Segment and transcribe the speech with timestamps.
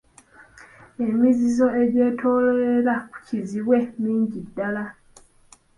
[1.07, 4.85] Emizizo egyetooloolera ku Kizibwe mingi ddala.